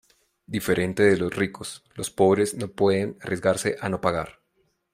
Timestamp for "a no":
3.81-4.01